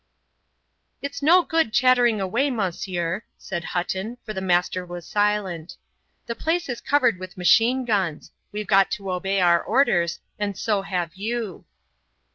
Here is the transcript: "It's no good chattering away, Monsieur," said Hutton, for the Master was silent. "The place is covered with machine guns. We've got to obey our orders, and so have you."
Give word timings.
"It's 1.03 1.21
no 1.21 1.43
good 1.43 1.71
chattering 1.71 2.19
away, 2.19 2.49
Monsieur," 2.49 3.21
said 3.37 3.63
Hutton, 3.63 4.17
for 4.25 4.33
the 4.33 4.41
Master 4.41 4.83
was 4.83 5.05
silent. 5.05 5.77
"The 6.25 6.33
place 6.33 6.69
is 6.69 6.81
covered 6.81 7.19
with 7.19 7.37
machine 7.37 7.85
guns. 7.85 8.31
We've 8.51 8.65
got 8.65 8.89
to 8.93 9.11
obey 9.11 9.41
our 9.41 9.61
orders, 9.61 10.19
and 10.39 10.57
so 10.57 10.81
have 10.81 11.13
you." 11.13 11.65